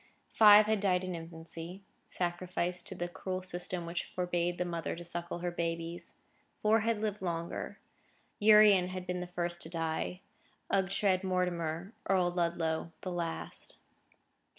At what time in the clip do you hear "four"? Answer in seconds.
6.63-6.79